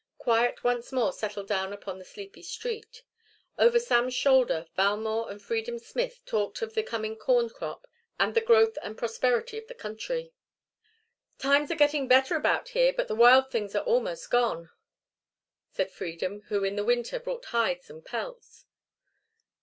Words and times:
Quiet 0.17 0.63
once 0.63 0.91
more 0.91 1.11
settled 1.13 1.47
down 1.47 1.71
upon 1.71 1.99
the 1.99 2.03
sleepy 2.05 2.41
street. 2.41 3.03
Over 3.59 3.77
Sam's 3.77 4.15
shoulder, 4.15 4.65
Valmore 4.75 5.29
and 5.29 5.39
Freedom 5.39 5.77
Smith 5.77 6.23
talked 6.25 6.63
of 6.63 6.73
the 6.73 6.81
coming 6.81 7.15
corn 7.15 7.51
crop 7.51 7.85
and 8.19 8.33
the 8.33 8.41
growth 8.41 8.79
and 8.81 8.97
prosperity 8.97 9.59
of 9.59 9.67
the 9.67 9.75
country. 9.75 10.33
"Times 11.37 11.69
are 11.69 11.75
getting 11.75 12.07
better 12.07 12.35
about 12.35 12.69
here, 12.69 12.91
but 12.91 13.07
the 13.09 13.13
wild 13.15 13.51
things 13.51 13.75
are 13.75 13.83
almost 13.85 14.31
gone," 14.31 14.71
said 15.69 15.91
Freedom, 15.91 16.41
who 16.47 16.63
in 16.63 16.77
the 16.77 16.83
winter 16.83 17.19
bought 17.19 17.45
hides 17.45 17.87
and 17.87 18.03
pelts. 18.03 18.65